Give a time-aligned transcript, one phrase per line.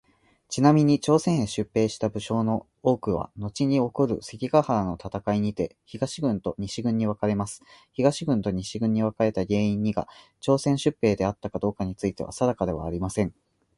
[0.49, 7.61] ちなみに、朝鮮へ出兵した武将の多くはのちに起こる関ヶ原の戦いにて東軍と西軍に分かれます。
[7.93, 10.07] 東軍と西軍に分かれた原因にが
[10.39, 13.35] 朝鮮出兵であったかどうかについては定かではありません。